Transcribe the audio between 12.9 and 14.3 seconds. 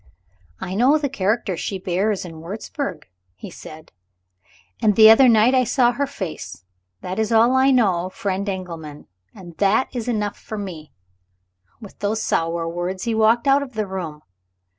he walked out of the room.